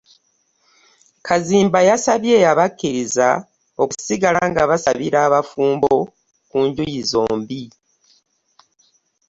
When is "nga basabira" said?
4.51-5.17